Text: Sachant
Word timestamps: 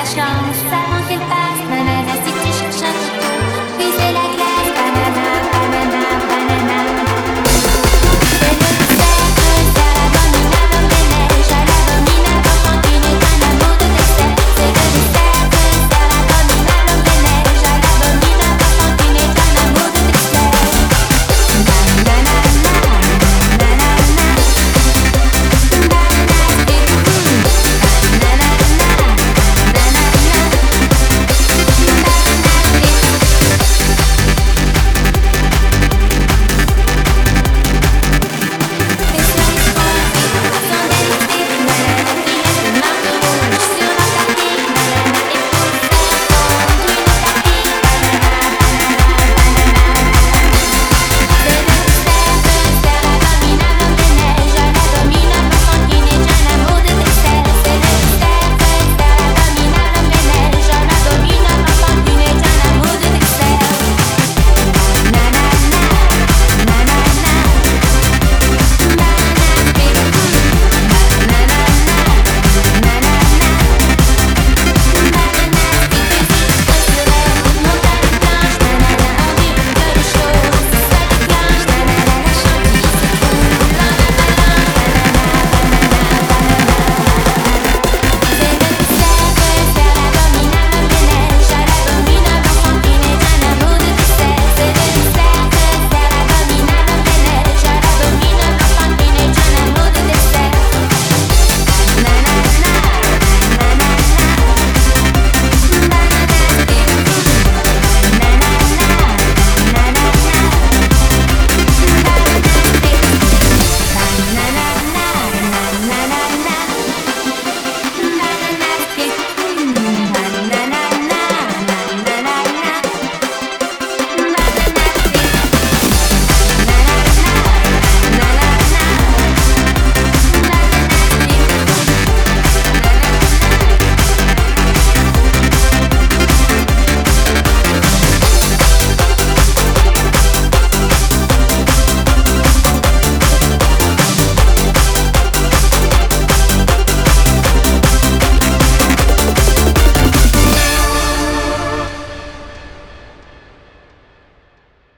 Sachant 0.00 1.19